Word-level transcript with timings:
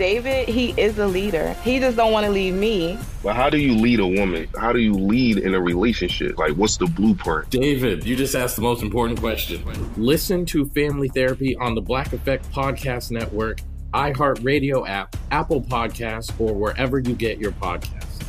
David, 0.00 0.48
he 0.48 0.70
is 0.80 0.98
a 0.98 1.06
leader. 1.06 1.52
He 1.62 1.78
just 1.78 1.94
don't 1.94 2.10
want 2.10 2.24
to 2.24 2.32
leave 2.32 2.54
me. 2.54 2.98
But 3.22 3.36
how 3.36 3.50
do 3.50 3.58
you 3.58 3.74
lead 3.74 4.00
a 4.00 4.06
woman? 4.06 4.48
How 4.58 4.72
do 4.72 4.78
you 4.78 4.94
lead 4.94 5.36
in 5.36 5.54
a 5.54 5.60
relationship? 5.60 6.38
Like, 6.38 6.54
what's 6.54 6.78
the 6.78 6.86
blueprint? 6.86 7.50
David, 7.50 8.06
you 8.06 8.16
just 8.16 8.34
asked 8.34 8.56
the 8.56 8.62
most 8.62 8.82
important 8.82 9.20
question. 9.20 9.62
Listen 9.98 10.46
to 10.46 10.64
Family 10.70 11.08
Therapy 11.08 11.54
on 11.54 11.74
the 11.74 11.82
Black 11.82 12.14
Effect 12.14 12.50
Podcast 12.50 13.10
Network, 13.10 13.60
iHeartRadio 13.92 14.88
app, 14.88 15.16
Apple 15.32 15.60
Podcasts, 15.60 16.32
or 16.40 16.54
wherever 16.54 16.98
you 16.98 17.14
get 17.14 17.36
your 17.36 17.52
podcasts. 17.52 18.22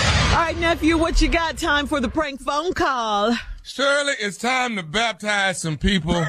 All 0.00 0.42
right, 0.42 0.58
nephew, 0.58 0.98
what 0.98 1.22
you 1.22 1.28
got? 1.28 1.58
Time 1.58 1.86
for 1.86 2.00
the 2.00 2.08
prank 2.08 2.40
phone 2.40 2.72
call. 2.72 3.36
Shirley, 3.70 4.12
it's 4.20 4.36
time 4.38 4.76
to 4.76 4.84
baptize 4.84 5.60
some 5.60 5.76
people. 5.76 6.24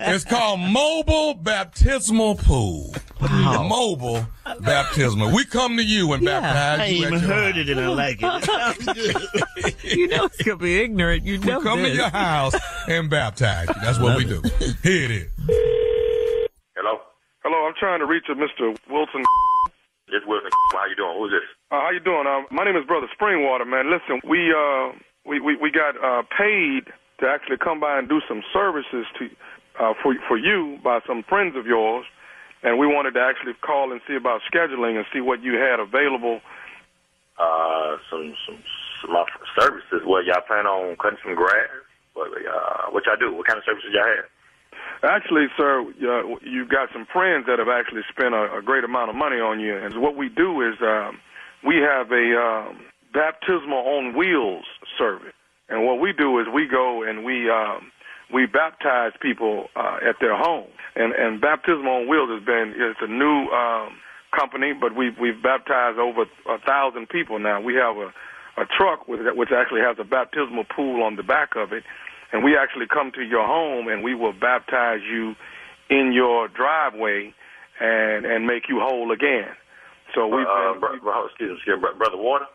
it's 0.00 0.24
called 0.24 0.58
Mobile 0.58 1.34
Baptismal 1.34 2.34
Pool. 2.34 2.92
Wow. 3.20 3.62
Mobile 3.68 4.26
Baptismal. 4.60 5.32
We 5.32 5.44
come 5.44 5.76
to 5.76 5.84
you 5.84 6.12
and 6.12 6.22
Yeah, 6.24 6.40
baptize 6.40 6.80
I 6.80 6.86
you. 6.86 7.04
at 7.04 7.12
even 7.12 7.18
heard 7.20 7.54
house. 7.54 7.68
it 7.68 7.70
and 7.70 7.80
I 7.80 7.86
like 7.88 8.18
it. 8.20 8.26
It 8.26 8.44
sounds 8.44 8.84
good. 8.86 9.96
you 9.96 10.08
know 10.08 10.24
it's 10.24 10.42
gonna 10.42 10.56
be 10.56 10.82
ignorant. 10.82 11.22
You 11.24 11.38
know 11.38 11.58
We 11.58 11.64
come 11.64 11.78
to 11.78 11.88
your 11.94 12.08
house 12.10 12.54
and 12.88 13.08
baptize 13.08 13.68
you. 13.68 13.74
That's 13.80 14.00
what 14.00 14.16
we 14.18 14.24
do. 14.24 14.42
Here 14.82 15.04
it 15.04 15.10
is. 15.12 15.28
Hello? 16.74 16.98
Hello, 17.44 17.66
I'm 17.68 17.74
trying 17.78 18.00
to 18.00 18.06
reach 18.06 18.24
a 18.28 18.34
Mr. 18.34 18.76
Wilson. 18.90 19.22
It's 20.08 20.26
Wilson. 20.26 20.50
How 20.72 20.86
you 20.86 20.96
doing? 20.96 21.14
Who's 21.18 21.30
this? 21.30 21.46
Uh, 21.70 21.80
how 21.82 21.90
you 21.90 22.00
doing? 22.00 22.26
Uh, 22.26 22.42
my 22.50 22.64
name 22.64 22.74
is 22.76 22.84
Brother 22.84 23.06
Springwater, 23.18 23.64
man. 23.64 23.90
Listen, 23.92 24.20
we 24.28 24.50
uh, 24.52 24.90
we, 25.24 25.40
we 25.40 25.56
we 25.56 25.70
got 25.70 25.94
uh, 26.02 26.22
paid 26.36 26.86
to 27.20 27.28
actually 27.28 27.58
come 27.58 27.80
by 27.80 27.98
and 27.98 28.08
do 28.08 28.20
some 28.28 28.42
services 28.52 29.06
to 29.18 29.28
uh, 29.80 29.94
for 30.02 30.14
for 30.28 30.36
you 30.36 30.78
by 30.82 31.00
some 31.06 31.22
friends 31.28 31.56
of 31.56 31.66
yours, 31.66 32.04
and 32.62 32.78
we 32.78 32.86
wanted 32.86 33.14
to 33.14 33.20
actually 33.20 33.54
call 33.62 33.92
and 33.92 34.00
see 34.06 34.16
about 34.16 34.40
scheduling 34.52 34.96
and 34.96 35.06
see 35.12 35.20
what 35.20 35.42
you 35.42 35.54
had 35.54 35.80
available. 35.80 36.40
Uh, 37.38 37.96
some 38.10 38.34
some 38.46 38.58
some 39.00 39.16
uh, 39.16 39.24
services. 39.58 40.02
What 40.04 40.24
y'all 40.24 40.42
plan 40.46 40.66
on 40.66 40.96
cutting 40.96 41.18
some 41.24 41.34
grass? 41.34 41.70
What 42.14 42.28
uh, 42.28 42.90
what 42.90 43.06
y'all 43.06 43.16
do? 43.16 43.34
What 43.34 43.46
kind 43.46 43.58
of 43.58 43.64
services 43.64 43.90
y'all 43.94 44.04
have? 44.04 44.26
Actually, 45.02 45.46
sir, 45.56 45.82
uh, 45.82 46.38
you've 46.42 46.68
got 46.68 46.88
some 46.92 47.06
friends 47.12 47.46
that 47.46 47.58
have 47.58 47.68
actually 47.68 48.02
spent 48.10 48.34
a, 48.34 48.58
a 48.58 48.62
great 48.62 48.84
amount 48.84 49.10
of 49.10 49.16
money 49.16 49.40
on 49.40 49.58
you. 49.58 49.76
And 49.76 50.00
what 50.00 50.16
we 50.16 50.28
do 50.28 50.62
is 50.62 50.74
um, 50.80 51.18
we 51.66 51.76
have 51.82 52.12
a 52.12 52.38
um, 52.38 52.78
baptismal 53.12 53.78
on 53.78 54.16
wheels 54.16 54.64
service. 54.98 55.34
And 55.68 55.86
what 55.86 56.00
we 56.00 56.12
do 56.12 56.38
is 56.40 56.46
we 56.52 56.66
go 56.66 57.02
and 57.02 57.24
we 57.24 57.48
um, 57.50 57.92
we 58.32 58.46
baptize 58.46 59.12
people 59.20 59.68
uh, 59.76 59.98
at 60.08 60.16
their 60.20 60.36
home. 60.36 60.68
And 60.96 61.12
and 61.12 61.40
baptismal 61.40 61.92
on 61.92 62.08
wheels 62.08 62.30
has 62.30 62.44
been 62.44 62.74
it's 62.76 63.00
a 63.00 63.06
new 63.06 63.48
um, 63.48 63.98
company, 64.36 64.72
but 64.78 64.96
we've 64.96 65.18
we've 65.20 65.42
baptized 65.42 65.98
over 65.98 66.22
a 66.48 66.58
thousand 66.66 67.08
people 67.08 67.38
now. 67.38 67.60
We 67.60 67.74
have 67.74 67.96
a 67.96 68.12
a 68.60 68.66
truck 68.66 69.08
with, 69.08 69.20
which 69.34 69.48
actually 69.50 69.80
has 69.80 69.96
a 69.98 70.04
baptismal 70.04 70.64
pool 70.76 71.02
on 71.02 71.16
the 71.16 71.22
back 71.22 71.56
of 71.56 71.72
it 71.72 71.84
and 72.32 72.42
we 72.42 72.56
actually 72.56 72.86
come 72.86 73.12
to 73.12 73.22
your 73.22 73.46
home 73.46 73.88
and 73.88 74.02
we 74.02 74.14
will 74.14 74.32
baptize 74.32 75.00
you 75.08 75.34
in 75.90 76.12
your 76.12 76.48
driveway 76.48 77.32
and 77.80 78.24
and 78.24 78.46
make 78.46 78.68
you 78.68 78.80
whole 78.80 79.12
again. 79.12 79.48
So 80.14 80.26
we 80.26 80.42
uh, 80.42 80.78
bro, 80.78 80.98
bro, 81.00 81.26
excuse 81.26 81.50
me, 81.50 81.56
excuse 81.56 81.80
me, 81.80 81.88
brother 81.98 82.16
Water, 82.16 82.46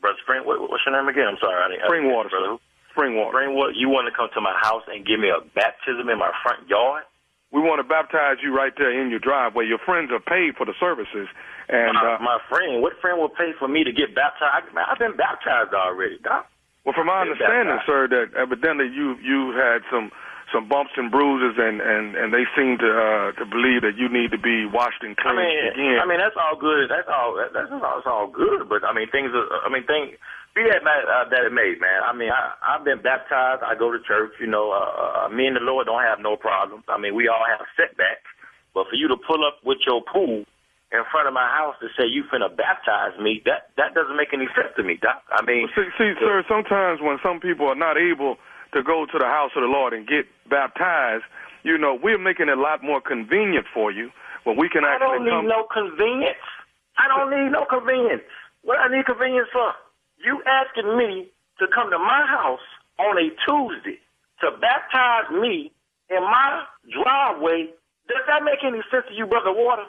brother 0.00 0.18
Spring. 0.24 0.42
What, 0.44 0.60
what's 0.60 0.82
your 0.84 0.96
name 0.96 1.08
again? 1.08 1.28
I'm 1.28 1.40
sorry, 1.40 1.60
I 1.60 1.68
didn't. 1.68 1.86
Spring 1.86 2.08
Water, 2.10 2.28
brother. 2.28 2.56
who? 2.56 2.60
spring 2.90 3.16
water. 3.16 3.38
Spring 3.38 3.54
You 3.78 3.88
want 3.88 4.10
to 4.10 4.14
come 4.14 4.28
to 4.34 4.40
my 4.42 4.54
house 4.60 4.82
and 4.90 5.06
give 5.06 5.18
me 5.22 5.30
a 5.30 5.40
baptism 5.54 6.08
in 6.10 6.18
my 6.18 6.30
front 6.42 6.68
yard? 6.68 7.04
We 7.50 7.58
want 7.58 7.82
to 7.82 7.86
baptize 7.86 8.38
you 8.42 8.54
right 8.54 8.70
there 8.78 8.94
in 8.94 9.10
your 9.10 9.18
driveway. 9.18 9.66
Your 9.66 9.82
friends 9.82 10.10
are 10.14 10.22
paid 10.22 10.54
for 10.54 10.62
the 10.66 10.74
services, 10.78 11.26
and 11.66 11.98
my, 11.98 12.14
uh, 12.14 12.22
my 12.22 12.38
friend, 12.46 12.78
what 12.78 12.94
friend 13.02 13.18
will 13.18 13.30
pay 13.30 13.50
for 13.58 13.66
me 13.66 13.82
to 13.82 13.90
get 13.90 14.14
baptized? 14.14 14.70
Man, 14.70 14.86
I've 14.86 15.02
been 15.02 15.18
baptized 15.18 15.74
already, 15.74 16.18
doc. 16.22 16.46
well, 16.86 16.94
from 16.94 17.10
my 17.10 17.26
understanding, 17.26 17.74
baptized. 17.74 17.90
sir, 17.90 18.00
that 18.06 18.38
evidently 18.38 18.86
you 18.94 19.18
you 19.18 19.50
had 19.58 19.82
some 19.90 20.14
some 20.52 20.68
bumps 20.68 20.92
and 20.96 21.10
bruises, 21.10 21.58
and 21.58 21.80
and 21.80 22.14
and 22.14 22.34
they 22.34 22.44
seem 22.58 22.78
to 22.78 22.90
uh, 22.90 23.28
to 23.38 23.44
believe 23.46 23.82
that 23.82 23.94
you 23.96 24.10
need 24.10 24.30
to 24.34 24.38
be 24.38 24.66
washed 24.66 25.02
and 25.02 25.14
I 25.18 25.22
cleansed 25.22 25.42
mean, 25.42 25.72
again. 25.74 25.98
I 26.02 26.06
mean 26.06 26.20
that's 26.20 26.36
all 26.36 26.58
good. 26.58 26.90
That's 26.90 27.08
all. 27.08 27.38
That, 27.38 27.54
that's 27.54 27.70
all. 27.70 27.80
That's 27.80 28.06
all 28.06 28.28
good. 28.28 28.68
But 28.68 28.82
I 28.82 28.92
mean, 28.92 29.08
things. 29.10 29.30
Are, 29.34 29.46
I 29.62 29.70
mean, 29.70 29.86
things. 29.86 30.18
Be 30.54 30.66
that 30.66 30.82
uh, 30.82 31.30
that 31.30 31.46
it 31.46 31.54
may, 31.54 31.78
man. 31.78 32.02
I 32.02 32.10
mean, 32.10 32.34
I, 32.34 32.54
I've 32.58 32.82
been 32.82 32.98
baptized. 32.98 33.62
I 33.62 33.78
go 33.78 33.94
to 33.94 34.02
church. 34.02 34.34
You 34.42 34.50
know, 34.50 34.74
uh, 34.74 35.26
uh, 35.26 35.28
me 35.30 35.46
and 35.46 35.54
the 35.54 35.62
Lord 35.62 35.86
don't 35.86 36.02
have 36.02 36.18
no 36.18 36.34
problems. 36.34 36.82
I 36.90 36.98
mean, 36.98 37.14
we 37.14 37.30
all 37.30 37.46
have 37.46 37.62
setbacks. 37.78 38.26
But 38.74 38.90
for 38.90 38.98
you 38.98 39.06
to 39.08 39.18
pull 39.18 39.46
up 39.46 39.62
with 39.62 39.78
your 39.86 40.02
pool 40.02 40.42
in 40.90 41.02
front 41.10 41.30
of 41.30 41.34
my 41.34 41.46
house 41.46 41.78
to 41.78 41.86
say 41.94 42.06
you 42.06 42.26
finna 42.26 42.50
baptize 42.50 43.14
me, 43.22 43.42
that 43.46 43.70
that 43.78 43.94
doesn't 43.94 44.18
make 44.18 44.34
any 44.34 44.50
sense 44.58 44.74
to 44.74 44.82
me, 44.82 44.98
Doc. 44.98 45.22
I 45.30 45.42
mean, 45.46 45.70
See, 45.74 45.86
see, 45.94 46.12
sir, 46.18 46.42
sometimes 46.50 46.98
when 46.98 47.18
some 47.22 47.38
people 47.38 47.66
are 47.70 47.78
not 47.78 47.94
able 47.94 48.36
to 48.72 48.82
go 48.82 49.06
to 49.06 49.18
the 49.18 49.24
house 49.26 49.50
of 49.56 49.62
the 49.62 49.68
Lord 49.68 49.92
and 49.92 50.06
get 50.06 50.26
baptized, 50.48 51.24
you 51.62 51.76
know, 51.76 51.94
we're 51.94 52.18
making 52.18 52.48
it 52.48 52.56
a 52.56 52.60
lot 52.60 52.82
more 52.82 53.00
convenient 53.00 53.66
for 53.72 53.90
you 53.92 54.10
when 54.44 54.56
we 54.56 54.68
can 54.68 54.84
actually. 54.84 55.06
I 55.06 55.16
don't 55.18 55.24
need 55.24 55.30
come. 55.30 55.48
no 55.48 55.66
convenience. 55.72 56.44
I 56.98 57.08
don't 57.08 57.30
need 57.30 57.50
no 57.52 57.64
convenience. 57.64 58.22
What 58.62 58.78
I 58.78 58.88
need 58.94 59.06
convenience 59.06 59.48
for? 59.52 59.72
You 60.24 60.42
asking 60.46 60.96
me 60.96 61.28
to 61.58 61.66
come 61.74 61.90
to 61.90 61.98
my 61.98 62.24
house 62.28 62.64
on 62.98 63.16
a 63.16 63.28
Tuesday 63.46 63.98
to 64.40 64.52
baptize 64.60 65.30
me 65.32 65.72
in 66.08 66.22
my 66.22 66.64
driveway. 66.92 67.72
Does 68.08 68.24
that 68.28 68.42
make 68.44 68.64
any 68.64 68.80
sense 68.90 69.04
to 69.08 69.14
you, 69.14 69.26
Brother 69.26 69.52
Water? 69.52 69.84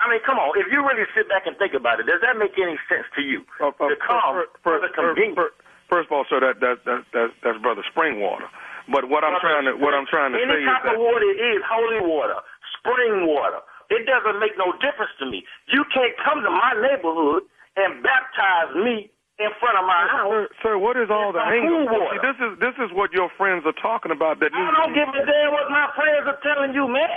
I 0.00 0.08
mean, 0.08 0.20
come 0.24 0.40
on. 0.40 0.56
If 0.56 0.72
you 0.72 0.80
really 0.80 1.04
sit 1.14 1.28
back 1.28 1.44
and 1.46 1.56
think 1.60 1.76
about 1.76 2.00
it, 2.00 2.08
does 2.08 2.24
that 2.24 2.36
make 2.40 2.56
any 2.56 2.76
sense 2.88 3.04
to 3.16 3.22
you? 3.22 3.44
Uh, 3.60 3.68
uh, 3.68 3.88
to 3.92 3.96
come 4.00 4.32
fir- 4.32 4.48
for 4.64 4.80
fir- 4.80 4.88
the 4.88 4.92
fir- 4.96 5.12
convenience. 5.12 5.36
fir- 5.36 5.56
First 5.90 6.06
of 6.06 6.12
all, 6.14 6.24
sir, 6.30 6.38
that 6.40 6.62
that 6.62 6.86
that, 6.86 7.02
that 7.12 7.28
that's 7.42 7.58
brother 7.58 7.82
Springwater. 7.90 8.46
But 8.88 9.10
what 9.10 9.26
I'm 9.26 9.36
trying 9.42 9.66
to 9.66 9.74
what 9.76 9.92
I'm 9.92 10.06
trying 10.06 10.32
to 10.32 10.38
Any 10.38 10.50
say 10.50 10.62
is 10.62 10.70
type 10.70 10.86
that 10.86 10.94
of 10.94 11.02
water 11.02 11.30
is 11.30 11.60
holy 11.66 12.00
water, 12.06 12.38
spring 12.78 13.26
water, 13.26 13.60
It 13.90 14.06
doesn't 14.06 14.38
make 14.38 14.54
no 14.54 14.70
difference 14.78 15.10
to 15.18 15.26
me. 15.26 15.42
You 15.68 15.82
can't 15.90 16.14
come 16.22 16.42
to 16.46 16.50
my 16.50 16.78
neighborhood 16.78 17.44
and 17.74 18.02
baptize 18.02 18.70
me 18.78 19.10
in 19.42 19.50
front 19.58 19.78
of 19.78 19.84
my 19.88 20.04
house. 20.06 20.30
Sir, 20.30 20.44
sir 20.62 20.74
what 20.78 20.94
is 20.94 21.10
all 21.10 21.34
the 21.34 21.42
water. 21.42 22.14
See, 22.14 22.22
this 22.22 22.38
is 22.38 22.52
this 22.62 22.76
is 22.78 22.88
what 22.94 23.10
your 23.10 23.30
friends 23.34 23.66
are 23.66 23.76
talking 23.82 24.14
about. 24.14 24.38
That 24.38 24.54
I 24.54 24.70
don't 24.78 24.94
give 24.94 25.10
a 25.10 25.22
damn 25.26 25.50
what 25.50 25.70
my 25.70 25.90
friends 25.98 26.26
are 26.30 26.40
telling 26.42 26.70
you, 26.70 26.86
man. 26.86 27.10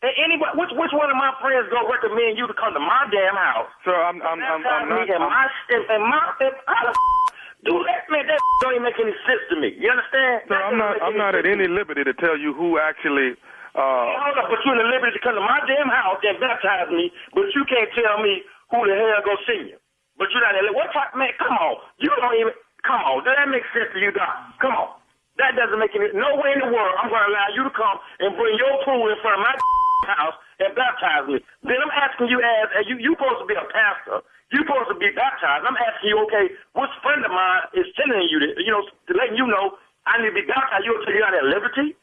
And 0.00 0.12
anybody, 0.16 0.56
which 0.56 0.72
which 0.72 0.92
one 0.96 1.12
of 1.12 1.18
my 1.20 1.32
friends 1.44 1.68
gonna 1.68 1.84
recommend 1.84 2.40
you 2.40 2.48
to 2.48 2.56
come 2.56 2.72
to 2.72 2.80
my 2.80 3.04
damn 3.12 3.36
house? 3.36 3.68
Sir, 3.84 3.92
I'm 3.92 4.16
I'm 4.24 4.40
I'm, 4.40 4.64
I'm 4.64 4.88
not. 4.88 5.04
in 5.04 5.20
my 5.20 5.44
in, 5.68 5.80
in 5.92 6.02
my 6.08 6.24
in, 6.40 6.52
how 6.64 6.92
do 7.64 7.74
that, 7.84 8.08
man? 8.08 8.24
That 8.26 8.40
don't 8.62 8.74
even 8.76 8.84
make 8.88 8.98
any 9.00 9.14
sense 9.28 9.42
to 9.52 9.56
me. 9.60 9.74
You 9.76 9.90
understand? 9.92 10.48
That 10.48 10.60
I'm 10.64 10.78
doesn't 10.78 11.02
I'm 11.02 11.16
not 11.16 11.34
at 11.34 11.44
any 11.46 11.68
liberty 11.68 12.04
to 12.04 12.14
tell 12.16 12.36
you 12.38 12.52
who 12.54 12.78
actually. 12.78 13.36
Uh, 13.70 14.10
Hold 14.18 14.34
up, 14.42 14.50
but 14.50 14.58
you're 14.66 14.74
in 14.74 14.82
the 14.82 14.90
liberty 14.90 15.14
to 15.14 15.22
come 15.22 15.38
to 15.38 15.44
my 15.46 15.62
damn 15.70 15.86
house 15.86 16.18
and 16.26 16.34
baptize 16.42 16.90
me, 16.90 17.14
but 17.30 17.46
you 17.54 17.62
can't 17.70 17.86
tell 17.94 18.18
me 18.18 18.42
who 18.74 18.82
the 18.82 18.94
hell 18.98 19.22
go 19.22 19.38
see 19.46 19.70
you. 19.70 19.78
But 20.18 20.26
you're 20.34 20.42
not 20.42 20.58
in 20.58 20.66
the 20.66 20.74
what 20.74 20.90
type 20.90 21.14
man, 21.14 21.30
come 21.38 21.54
on. 21.54 21.78
You 22.02 22.10
don't 22.18 22.34
even 22.34 22.52
come 22.82 22.98
on. 23.06 23.22
Does 23.22 23.30
that 23.38 23.46
make 23.46 23.62
sense 23.70 23.88
to 23.94 23.98
you, 24.02 24.10
Doc? 24.10 24.58
Come 24.58 24.74
on. 24.74 24.98
That 25.38 25.54
doesn't 25.54 25.78
make 25.78 25.94
any 25.94 26.10
no 26.18 26.34
way 26.42 26.50
in 26.52 26.60
the 26.60 26.68
world 26.68 26.92
I'm 26.98 27.08
gonna 27.08 27.30
allow 27.30 27.48
you 27.54 27.62
to 27.64 27.72
come 27.72 27.96
and 28.20 28.34
bring 28.34 28.58
your 28.58 28.74
pool 28.82 29.06
in 29.06 29.16
front 29.22 29.38
of 29.38 29.42
my 29.46 29.54
house 30.18 30.34
and 30.60 30.76
baptize 30.76 31.26
me. 31.26 31.40
Then 31.64 31.80
I'm 31.80 31.94
asking 31.96 32.28
you 32.28 32.38
as, 32.44 32.84
you 32.86 33.00
you 33.00 33.16
supposed 33.16 33.40
to 33.40 33.48
be 33.48 33.56
a 33.56 33.66
pastor. 33.72 34.20
You 34.52 34.60
supposed 34.66 34.92
to 34.92 34.98
be 34.98 35.08
baptized. 35.16 35.64
I'm 35.64 35.78
asking 35.78 36.10
you, 36.12 36.18
okay, 36.28 36.52
which 36.76 36.92
friend 37.02 37.24
of 37.24 37.30
mine 37.30 37.64
is 37.72 37.86
telling 37.96 38.28
you 38.28 38.38
that 38.44 38.60
you 38.60 38.70
know, 38.70 38.84
to 38.84 39.12
letting 39.16 39.36
you 39.36 39.46
know 39.46 39.80
I 40.06 40.20
need 40.20 40.30
to 40.30 40.34
be 40.34 40.46
baptized, 40.46 40.84
you'll 40.84 41.02
tell 41.04 41.14
you 41.14 41.24
out 41.24 41.34
at 41.34 41.44
liberty? 41.44 41.96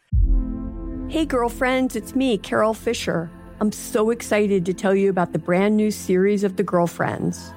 Hey, 1.09 1.25
girlfriends, 1.25 1.95
it's 1.95 2.15
me, 2.15 2.37
Carol 2.37 2.73
Fisher. 2.73 3.29
I'm 3.59 3.71
so 3.71 4.11
excited 4.11 4.65
to 4.65 4.73
tell 4.73 4.93
you 4.93 5.09
about 5.09 5.33
the 5.33 5.39
brand 5.39 5.77
new 5.77 5.89
series 5.89 6.43
of 6.43 6.57
The 6.57 6.63
Girlfriends. 6.63 7.53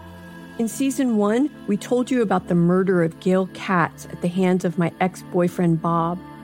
In 0.58 0.69
season 0.69 1.17
one, 1.17 1.50
we 1.67 1.76
told 1.76 2.11
you 2.11 2.23
about 2.23 2.49
the 2.49 2.55
murder 2.55 3.02
of 3.02 3.19
Gail 3.20 3.49
Katz 3.55 4.06
at 4.06 4.23
the 4.23 4.29
hands 4.29 4.64
of 4.64 4.79
my 4.79 4.93
ex 5.00 5.23
boyfriend 5.32 5.82
Bob. 5.82 6.19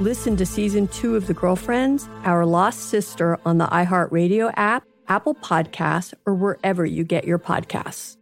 Listen 0.00 0.36
to 0.38 0.44
season 0.44 0.88
two 0.88 1.14
of 1.14 1.28
The 1.28 1.34
Girlfriends, 1.34 2.08
Our 2.24 2.44
Lost 2.44 2.88
Sister 2.88 3.38
on 3.46 3.58
the 3.58 3.66
iHeartRadio 3.66 4.52
app, 4.56 4.82
Apple 5.06 5.36
Podcasts, 5.36 6.12
or 6.26 6.34
wherever 6.34 6.84
you 6.84 7.04
get 7.04 7.24
your 7.24 7.38
podcasts. 7.38 8.16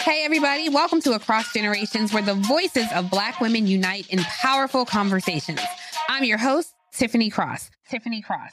Hey, 0.00 0.24
everybody, 0.24 0.70
welcome 0.70 1.02
to 1.02 1.12
Across 1.12 1.52
Generations, 1.52 2.14
where 2.14 2.22
the 2.22 2.34
voices 2.34 2.86
of 2.94 3.10
Black 3.10 3.38
women 3.42 3.66
unite 3.66 4.08
in 4.08 4.20
powerful 4.20 4.86
conversations. 4.86 5.60
I'm 6.08 6.24
your 6.24 6.38
host, 6.38 6.72
Tiffany 6.94 7.28
Cross. 7.28 7.70
Tiffany 7.90 8.22
Cross. 8.22 8.52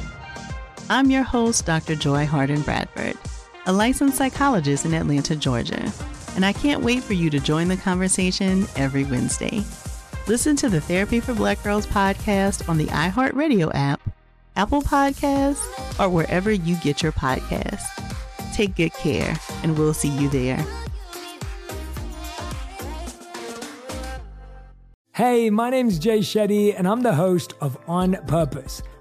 I'm 0.91 1.09
your 1.09 1.23
host, 1.23 1.65
Dr. 1.65 1.95
Joy 1.95 2.25
Harden 2.25 2.63
Bradford, 2.63 3.17
a 3.65 3.71
licensed 3.71 4.17
psychologist 4.17 4.83
in 4.83 4.93
Atlanta, 4.93 5.37
Georgia, 5.37 5.89
and 6.35 6.43
I 6.45 6.51
can't 6.51 6.83
wait 6.83 7.01
for 7.01 7.13
you 7.13 7.29
to 7.29 7.39
join 7.39 7.69
the 7.69 7.77
conversation 7.77 8.67
every 8.75 9.05
Wednesday. 9.05 9.63
Listen 10.27 10.57
to 10.57 10.67
the 10.67 10.81
Therapy 10.81 11.21
for 11.21 11.33
Black 11.33 11.63
Girls 11.63 11.87
podcast 11.87 12.67
on 12.67 12.77
the 12.77 12.87
iHeartRadio 12.87 13.71
app, 13.73 14.01
Apple 14.57 14.81
Podcasts, 14.81 15.63
or 15.97 16.09
wherever 16.09 16.51
you 16.51 16.75
get 16.81 17.01
your 17.01 17.13
podcasts. 17.13 17.87
Take 18.53 18.75
good 18.75 18.91
care, 18.91 19.37
and 19.63 19.77
we'll 19.77 19.93
see 19.93 20.09
you 20.09 20.27
there. 20.27 20.61
Hey, 25.13 25.49
my 25.49 25.69
name's 25.69 25.99
Jay 25.99 26.19
Shetty, 26.19 26.77
and 26.77 26.85
I'm 26.85 26.99
the 26.99 27.15
host 27.15 27.53
of 27.61 27.77
On 27.87 28.17
Purpose. 28.27 28.81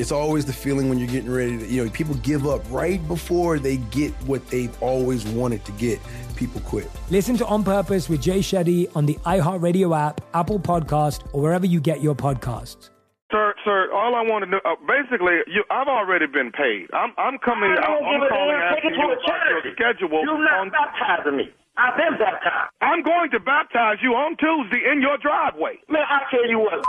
It's 0.00 0.12
always 0.12 0.46
the 0.46 0.52
feeling 0.54 0.88
when 0.88 0.96
you're 0.96 1.12
getting 1.12 1.30
ready 1.30 1.58
to, 1.58 1.66
you 1.66 1.84
know, 1.84 1.90
people 1.90 2.14
give 2.24 2.46
up 2.46 2.64
right 2.72 2.96
before 3.06 3.58
they 3.58 3.76
get 3.92 4.14
what 4.24 4.40
they've 4.48 4.72
always 4.82 5.26
wanted 5.26 5.62
to 5.66 5.72
get. 5.72 6.00
People 6.36 6.62
quit. 6.62 6.88
Listen 7.10 7.36
to 7.36 7.44
On 7.44 7.62
Purpose 7.62 8.08
with 8.08 8.22
Jay 8.22 8.38
Shetty 8.38 8.88
on 8.96 9.04
the 9.04 9.20
iHeartRadio 9.28 9.92
app, 9.92 10.22
Apple 10.32 10.58
Podcast, 10.58 11.28
or 11.34 11.42
wherever 11.42 11.66
you 11.66 11.80
get 11.80 12.00
your 12.00 12.14
podcasts. 12.14 12.88
Sir, 13.30 13.52
sir, 13.62 13.92
all 13.92 14.14
I 14.16 14.24
want 14.24 14.42
to 14.46 14.50
know, 14.50 14.60
uh, 14.64 14.72
basically, 14.88 15.44
you, 15.52 15.68
I've 15.68 15.86
already 15.86 16.24
been 16.24 16.50
paid. 16.50 16.88
I'm, 16.96 17.12
I'm 17.20 17.36
coming, 17.44 17.68
I 17.68 17.84
don't 17.84 18.00
I'm 18.00 18.20
give 18.20 18.22
a 18.24 18.28
calling 18.32 18.56
damn. 18.56 18.72
Take 18.72 18.88
asking 18.88 18.90
it 18.90 18.96
you 18.96 19.04
to 19.04 19.12
a 19.12 19.20
about 19.20 19.44
your 19.52 19.74
schedule. 19.76 20.24
You're 20.24 20.40
not 20.40 20.60
on, 20.64 20.70
baptizing 20.72 21.36
me. 21.36 21.52
I've 21.76 22.00
been 22.00 22.16
baptized. 22.16 22.72
I'm 22.80 23.04
going 23.04 23.28
to 23.36 23.38
baptize 23.38 24.00
you 24.00 24.16
on 24.16 24.32
Tuesday 24.40 24.80
in 24.80 25.04
your 25.04 25.20
driveway. 25.20 25.76
Man, 25.92 26.08
I 26.08 26.24
tell 26.32 26.48
you 26.48 26.58
what, 26.58 26.80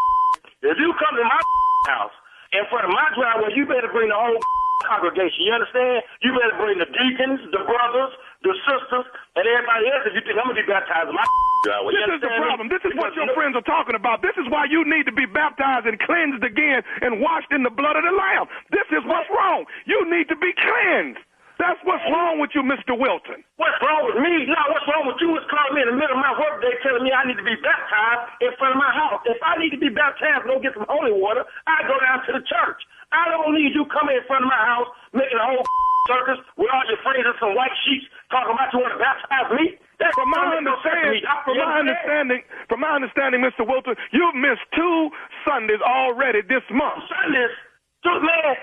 if 0.63 0.79
you 0.79 0.95
come 0.95 1.19
to 1.19 1.27
my 1.27 1.41
house 1.91 2.15
in 2.51 2.63
front 2.67 2.87
of 2.87 2.91
my 2.91 3.07
driveway, 3.15 3.55
you 3.55 3.65
better 3.65 3.89
bring 3.91 4.11
the 4.11 4.17
whole 4.19 4.37
congregation. 4.91 5.47
You 5.47 5.53
understand? 5.55 6.03
You 6.21 6.35
better 6.35 6.57
bring 6.59 6.77
the 6.79 6.89
deacons, 6.89 7.39
the 7.51 7.63
brothers, 7.63 8.11
the 8.43 8.53
sisters, 8.67 9.07
and 9.35 9.43
everybody 9.45 9.87
else 9.91 10.03
if 10.09 10.13
you 10.17 10.23
think 10.25 10.35
I'm 10.39 10.51
going 10.51 10.59
to 10.59 10.63
be 10.63 10.69
baptized 10.69 11.09
in 11.09 11.15
my 11.15 11.23
driveway. 11.65 11.91
This 11.95 12.19
is 12.19 12.21
the 12.25 12.31
problem. 12.41 12.67
This 12.67 12.83
is 12.83 12.93
what 12.97 13.13
your 13.15 13.29
friends 13.37 13.55
are 13.55 13.65
talking 13.65 13.95
about. 13.95 14.25
This 14.25 14.35
is 14.35 14.49
why 14.49 14.65
you 14.67 14.83
need 14.83 15.05
to 15.07 15.15
be 15.15 15.29
baptized 15.29 15.85
and 15.87 15.95
cleansed 16.01 16.43
again 16.43 16.83
and 17.05 17.21
washed 17.21 17.53
in 17.53 17.63
the 17.63 17.73
blood 17.73 17.95
of 17.95 18.03
the 18.03 18.13
Lamb. 18.13 18.49
This 18.73 18.87
is 18.91 19.05
what's 19.05 19.29
wrong. 19.31 19.69
You 19.85 20.03
need 20.09 20.27
to 20.29 20.37
be 20.37 20.51
cleansed. 20.57 21.21
That's 21.59 21.79
what's 21.83 22.03
wrong 22.09 22.39
with 22.39 22.51
you, 22.55 22.61
Mr. 22.63 22.95
Wilton. 22.95 23.43
What's 23.57 23.77
wrong 23.83 24.07
with 24.09 24.19
me? 24.21 24.45
No, 24.49 24.59
what's 24.71 24.87
wrong 24.87 25.05
with 25.07 25.19
you 25.19 25.33
is 25.37 25.45
calling 25.51 25.73
me 25.75 25.81
in 25.85 25.89
the 25.93 25.97
middle 25.97 26.15
of 26.17 26.23
my 26.23 26.33
workday 26.35 26.73
telling 26.83 27.03
me 27.03 27.11
I 27.11 27.23
need 27.27 27.37
to 27.37 27.45
be 27.45 27.55
baptized 27.61 28.39
in 28.41 28.51
front 28.57 28.75
of 28.75 28.79
my 28.81 28.91
house. 28.93 29.21
If 29.27 29.37
I 29.43 29.57
need 29.61 29.71
to 29.75 29.81
be 29.81 29.89
baptized 29.91 30.45
and 30.45 30.49
go 30.49 30.57
get 30.61 30.73
some 30.77 30.87
holy 30.89 31.13
water, 31.13 31.43
I 31.67 31.83
go 31.87 31.95
down 32.01 32.23
to 32.29 32.31
the 32.37 32.43
church. 32.45 32.79
I 33.11 33.27
don't 33.29 33.51
need 33.53 33.75
you 33.75 33.85
coming 33.91 34.15
in 34.17 34.23
front 34.29 34.45
of 34.45 34.49
my 34.49 34.63
house 34.63 34.89
making 35.13 35.37
a 35.37 35.45
whole 35.45 35.65
circus 36.09 36.39
with 36.57 36.69
all 36.73 36.85
your 36.89 36.97
friends 37.05 37.23
and 37.29 37.37
some 37.37 37.53
white 37.53 37.73
sheets 37.85 38.05
talking 38.33 38.53
about 38.55 38.73
you 38.73 38.81
want 38.81 38.95
to 38.97 39.01
baptize 39.01 39.49
me. 39.53 39.77
That's 40.01 40.15
From 40.17 40.33
my 40.33 40.41
don't 40.41 40.65
make 40.65 40.73
no 40.73 40.75
sense 40.81 40.97
to 40.97 41.13
me. 41.13 41.21
understanding, 41.21 41.21
from 41.45 41.55
my 41.61 41.71
understanding, 41.77 42.41
from 42.73 42.79
my 42.81 42.91
understanding, 42.97 43.39
Mr. 43.45 43.61
Wilton, 43.67 43.93
you've 44.09 44.33
missed 44.33 44.65
two 44.73 45.13
Sundays 45.45 45.83
already 45.85 46.41
this 46.41 46.65
month. 46.73 47.05
Sundays. 47.05 47.53
So, 48.01 48.17
man, 48.17 48.57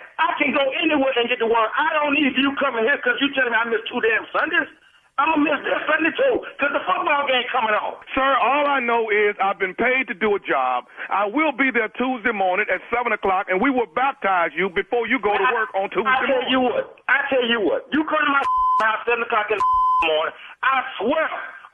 can 0.49 0.57
go 0.57 0.65
anywhere 0.81 1.13
and 1.21 1.29
get 1.29 1.39
to 1.45 1.49
work. 1.49 1.69
I 1.77 1.93
don't 2.01 2.17
need 2.17 2.33
you 2.41 2.57
coming 2.57 2.89
here 2.89 2.97
because 2.97 3.21
you 3.21 3.29
telling 3.37 3.53
me 3.53 3.59
I 3.61 3.69
missed 3.69 3.85
two 3.93 4.01
damn 4.01 4.25
Sundays. 4.33 4.69
I'm 5.19 5.35
going 5.35 5.43
to 5.43 5.51
miss 5.51 5.61
this 5.67 5.83
Sunday, 5.91 6.15
too, 6.15 6.35
because 6.55 6.71
the 6.79 6.85
football 6.87 7.27
game 7.27 7.43
coming 7.51 7.75
on. 7.75 7.99
Sir, 8.15 8.23
all 8.39 8.71
I 8.71 8.79
know 8.79 9.11
is 9.11 9.35
I've 9.43 9.59
been 9.59 9.75
paid 9.75 10.07
to 10.07 10.15
do 10.15 10.39
a 10.39 10.41
job. 10.47 10.87
I 11.11 11.27
will 11.27 11.51
be 11.51 11.75
there 11.75 11.91
Tuesday 11.99 12.31
morning 12.31 12.71
at 12.71 12.79
7 12.95 13.11
o'clock, 13.11 13.51
and 13.51 13.59
we 13.59 13.67
will 13.67 13.91
baptize 13.99 14.55
you 14.55 14.71
before 14.71 15.11
you 15.11 15.19
go 15.19 15.35
to 15.35 15.43
I- 15.43 15.51
work 15.53 15.75
on 15.75 15.91
Tuesday 15.91 16.07
I 16.07 16.23
tell 16.23 16.39
morning. 16.39 16.55
you 16.55 16.61
what. 16.71 17.03
I 17.11 17.19
tell 17.35 17.43
you 17.43 17.59
what. 17.59 17.91
You 17.91 18.07
come 18.07 18.23
to 18.23 18.31
my 18.31 18.41
house 18.87 19.03
7 19.11 19.19
o'clock 19.27 19.51
in 19.51 19.59
the 19.59 19.67
morning, 20.07 20.35
I 20.63 20.77
swear 21.03 21.27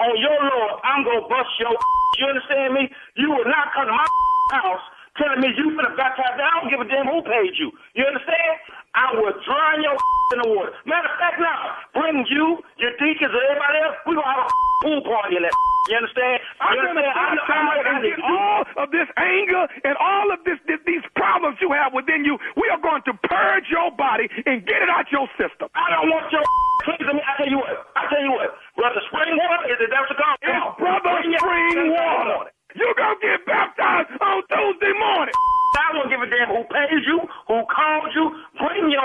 on 0.09 0.13
your 0.25 0.41
Lord, 0.41 0.73
I'm 0.81 1.05
going 1.05 1.21
to 1.21 1.29
bust 1.29 1.53
your 1.61 1.77
You 2.19 2.25
understand 2.33 2.73
me? 2.73 2.89
You 3.21 3.29
will 3.29 3.45
not 3.45 3.77
come 3.77 3.91
to 3.91 3.93
my 3.93 4.09
house 4.57 4.85
telling 5.19 5.41
me 5.41 5.49
you 5.57 5.71
finna 5.79 5.95
baptize 5.97 6.35
me. 6.37 6.43
I 6.43 6.51
don't 6.61 6.71
give 6.71 6.81
a 6.83 6.89
damn 6.89 7.07
who 7.07 7.23
paid 7.23 7.55
you. 7.59 7.71
You 7.95 8.05
understand? 8.07 8.55
I 8.95 9.15
will 9.19 9.35
drown 9.47 9.83
your 9.83 9.95
in 10.35 10.39
the 10.43 10.49
water. 10.55 10.73
Matter 10.87 11.11
of 11.11 11.19
fact, 11.19 11.39
now, 11.39 11.77
bring 11.95 12.25
you, 12.31 12.63
your 12.79 12.93
deacons, 12.99 13.31
and 13.35 13.43
everybody 13.51 13.79
else. 13.85 13.97
we 14.07 14.15
going 14.15 14.25
to 14.27 14.33
have 14.35 14.47
a 14.47 14.49
pool 14.87 15.01
party 15.07 15.37
in 15.39 15.43
that. 15.45 15.55
You 15.85 16.01
understand? 16.01 16.41
I'm 16.65 16.73
You 16.73 16.81
going 16.81 16.97
to 16.97 17.05
understand? 17.05 17.13
I 17.13 17.37
know- 17.37 17.45
I 17.45 17.45
know 17.45 17.45
baptize 17.45 17.77
what 17.77 17.85
I 17.85 17.93
and 17.93 18.05
need 18.09 18.17
get 18.17 18.25
all 18.25 18.61
of 18.81 18.89
this 18.89 19.09
anger 19.21 19.63
and 19.85 19.95
all 20.01 20.33
of 20.33 20.41
this, 20.49 20.57
this 20.65 20.81
these 20.89 21.05
problems 21.13 21.61
you 21.61 21.77
have 21.77 21.93
within 21.93 22.25
you. 22.25 22.41
We 22.57 22.73
are 22.73 22.81
going 22.81 23.05
to 23.05 23.13
purge 23.29 23.69
your 23.69 23.93
body 23.93 24.33
and 24.49 24.65
get 24.65 24.81
it 24.81 24.89
out 24.89 25.05
your 25.13 25.29
system. 25.37 25.69
I 25.77 25.93
don't 25.93 26.09
want 26.09 26.33
your 26.33 26.41
please 26.89 27.05
me. 27.05 27.21
I 27.21 27.37
tell 27.37 27.53
you 27.53 27.61
what. 27.61 27.77
I 28.01 28.09
tell 28.09 28.25
you 28.25 28.33
what. 28.33 28.57
Brother 28.81 29.05
Spring 29.13 29.37
Water 29.37 29.69
is 29.69 29.77
it 29.85 29.93
that's 29.93 30.09
the 30.09 30.17
call? 30.17 30.33
It's 30.41 30.73
Brother 30.81 31.05
Bring 31.21 31.37
your 31.37 31.45
Spring 31.45 31.77
ass 31.85 32.01
Water. 32.01 32.49
You 32.81 32.89
gonna 32.97 33.21
get 33.21 33.45
baptized 33.45 34.09
on 34.25 34.41
Tuesday 34.57 34.95
morning. 34.97 35.37
I 35.77 35.93
don't 36.01 36.09
give 36.09 36.23
a 36.25 36.29
damn 36.33 36.49
who 36.49 36.65
pays 36.71 37.03
you, 37.05 37.19
who 37.51 37.61
called 37.69 38.09
you. 38.17 38.25
Bring 38.57 38.89
your 38.89 39.05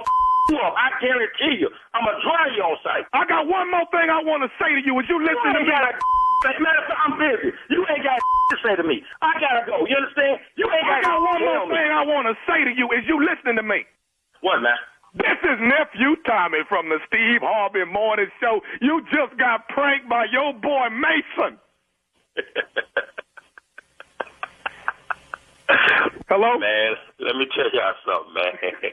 To 0.00 0.54
you 0.54 0.58
up. 0.64 0.74
I 0.76 0.88
guarantee 1.00 1.60
you. 1.60 1.68
I'm 1.94 2.02
going 2.04 2.16
to 2.16 2.22
dry 2.24 2.48
you 2.56 2.62
on 2.64 2.76
site. 2.82 3.04
I 3.12 3.24
got 3.28 3.46
one 3.46 3.70
more 3.70 3.86
thing 3.92 4.08
I 4.10 4.20
want 4.24 4.42
to 4.46 4.50
say 4.58 4.72
to 4.74 4.82
you. 4.82 4.96
Is 5.00 5.06
you 5.08 5.20
listen 5.20 5.52
to 5.52 5.60
ain't 5.60 5.68
me? 5.68 5.72
got 5.72 5.84
a 5.86 5.92
Matter 6.42 6.82
of 6.82 6.86
fact, 6.90 6.98
I'm 7.06 7.14
busy. 7.22 7.54
You 7.70 7.86
ain't 7.86 8.02
got 8.02 8.18
to 8.18 8.56
say 8.66 8.74
to 8.74 8.82
me. 8.82 9.04
I 9.22 9.38
got 9.38 9.60
to 9.60 9.66
go. 9.70 9.86
You 9.86 9.94
understand? 9.94 10.42
You 10.58 10.66
ain't 10.66 10.82
I 10.90 10.98
got 11.00 11.14
got 11.14 11.22
one 11.22 11.40
more 11.46 11.66
me. 11.70 11.74
thing 11.78 11.88
I 11.94 12.02
want 12.02 12.26
to 12.26 12.34
say 12.50 12.64
to 12.66 12.72
you. 12.74 12.90
Is 12.90 13.06
you 13.06 13.22
listening 13.22 13.54
to 13.56 13.62
me? 13.62 13.86
What, 14.42 14.58
man? 14.60 14.74
This 15.14 15.38
is 15.44 15.58
nephew 15.60 16.16
Tommy 16.26 16.64
from 16.68 16.88
the 16.88 16.98
Steve 17.06 17.42
Harvey 17.44 17.84
Morning 17.84 18.26
Show. 18.40 18.60
You 18.80 19.02
just 19.12 19.38
got 19.38 19.68
pranked 19.68 20.08
by 20.08 20.24
your 20.32 20.52
boy 20.54 20.88
Mason. 20.90 21.60
Hello? 26.28 26.58
Man, 26.58 26.94
let 27.20 27.36
me 27.36 27.46
tell 27.54 27.70
y'all 27.72 27.94
something, 28.04 28.34
man. 28.34 28.52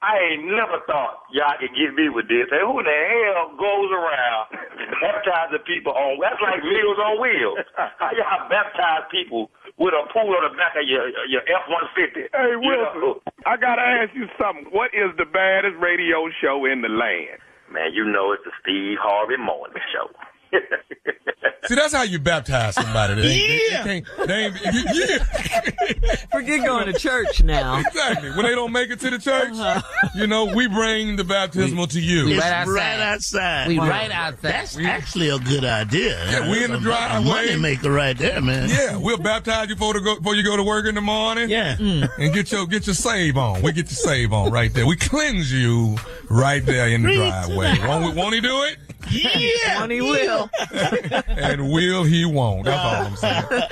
I 0.00 0.16
ain't 0.32 0.48
never 0.48 0.80
thought 0.88 1.28
y'all 1.28 1.52
could 1.60 1.76
get 1.76 1.92
me 1.92 2.08
with 2.08 2.24
this. 2.24 2.48
And 2.48 2.64
who 2.64 2.80
the 2.80 2.88
hell 2.88 3.52
goes 3.52 3.90
around 3.92 4.42
baptizing 5.04 5.60
people 5.68 5.92
on? 5.92 6.16
That's 6.24 6.40
like 6.40 6.64
Meals 6.64 6.96
on 6.96 7.20
Wheels. 7.20 7.60
How 8.00 8.08
y'all 8.16 8.48
baptize 8.48 9.04
people 9.12 9.52
with 9.76 9.92
a 9.92 10.08
pool 10.08 10.32
on 10.32 10.48
the 10.48 10.56
back 10.56 10.72
of 10.80 10.88
your 10.88 11.04
your 11.28 11.44
F 11.44 11.68
one 11.68 11.84
fifty? 11.92 12.32
Hey, 12.32 12.56
Wilson, 12.56 13.20
I 13.44 13.60
got 13.60 13.76
to 13.76 13.84
ask 13.84 14.16
you 14.16 14.24
something. 14.40 14.72
What 14.72 14.96
is 14.96 15.12
the 15.20 15.28
baddest 15.28 15.76
radio 15.76 16.32
show 16.40 16.64
in 16.64 16.80
the 16.80 16.88
land? 16.88 17.36
Man, 17.68 17.92
you 17.92 18.08
know 18.08 18.32
it's 18.32 18.42
the 18.48 18.56
Steve 18.64 18.96
Harvey 18.98 19.36
Morning 19.36 19.84
Show. 19.92 20.08
See, 21.66 21.74
that's 21.74 21.92
how 21.92 22.02
you 22.02 22.18
baptize 22.18 22.74
somebody. 22.74 23.14
They, 23.20 23.68
Yeah. 23.70 23.82
they, 23.84 24.00
they, 24.18 24.26
they 24.26 24.34
ain't, 24.46 24.56
yeah. 24.94 26.14
Forget 26.32 26.64
going 26.64 26.86
to 26.86 26.98
church 26.98 27.42
now. 27.42 27.78
Exactly. 27.78 28.30
When 28.30 28.44
they 28.44 28.54
don't 28.54 28.72
make 28.72 28.90
it 28.90 28.98
to 29.00 29.10
the 29.10 29.18
church, 29.18 29.52
uh-huh. 29.52 30.08
you 30.14 30.26
know, 30.26 30.54
we 30.54 30.66
bring 30.68 31.16
the 31.16 31.24
baptismal 31.24 31.86
to 31.88 32.00
you. 32.00 32.28
It's 32.28 32.40
Right 32.40 32.52
outside. 32.52 32.72
right 32.74 33.00
outside. 33.00 33.68
We 33.68 33.78
Wow. 33.78 33.88
right 33.88 34.10
outside. 34.10 34.40
That's 34.42 34.78
actually 34.78 35.28
a 35.28 35.38
good 35.38 35.64
idea. 35.64 36.18
Yeah, 36.30 36.50
we 36.50 36.64
in 36.64 36.70
the 36.72 36.78
driveway. 36.80 37.28
Money 37.30 37.56
maker 37.56 37.90
right 37.90 38.16
there, 38.16 38.40
man. 38.40 38.68
Yeah, 38.68 38.96
we'll 38.96 39.18
baptize 39.18 39.68
you 39.68 39.74
before, 39.74 39.94
to 39.94 40.00
go, 40.00 40.16
before 40.16 40.34
you 40.34 40.42
go 40.42 40.56
to 40.56 40.62
work 40.62 40.86
in 40.86 40.94
the 40.94 41.00
morning. 41.00 41.50
Yeah. 41.50 41.76
Mm. 41.76 42.08
And 42.18 42.32
get 42.34 42.50
your 42.52 42.66
get 42.66 42.86
your 42.86 42.94
save 42.94 43.36
on. 43.36 43.62
We 43.62 43.72
get 43.72 43.86
your 43.86 43.96
save 43.96 44.32
on 44.32 44.50
right 44.50 44.72
there. 44.72 44.86
We 44.86 44.96
cleanse 44.96 45.52
you 45.52 45.96
right 46.28 46.64
there 46.64 46.88
in 46.88 47.02
the 47.02 47.08
Read 47.08 47.16
driveway. 47.16 47.78
Won't, 47.86 48.16
won't 48.16 48.34
he 48.34 48.40
do 48.40 48.62
it? 48.64 48.78
Yeah. 49.08 49.80
When 49.80 49.90
he 49.90 50.00
will. 50.00 50.50
And 51.40 51.70
will 51.70 52.04
he 52.04 52.24
won't. 52.24 52.64
That's 52.66 52.84
all 52.84 53.06
I'm 53.06 53.16
saying. 53.16 53.62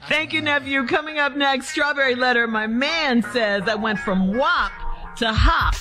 Thank 0.08 0.32
you, 0.32 0.42
nephew. 0.42 0.86
Coming 0.86 1.18
up 1.18 1.34
next, 1.36 1.68
Strawberry 1.68 2.14
Letter. 2.14 2.46
My 2.46 2.66
man 2.66 3.22
says 3.32 3.62
I 3.66 3.74
went 3.74 3.98
from 3.98 4.36
WAP 4.36 4.72
to 5.18 5.32
HOP. 5.32 5.74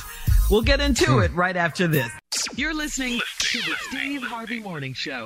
We'll 0.49 0.61
get 0.61 0.79
into 0.79 1.19
it 1.19 1.33
right 1.33 1.55
after 1.57 1.87
this. 1.87 2.09
You're 2.55 2.73
listening 2.73 3.19
to 3.39 3.57
the 3.59 3.75
Steve 3.89 4.23
Harvey 4.23 4.59
Morning 4.59 4.93
Show. 4.93 5.25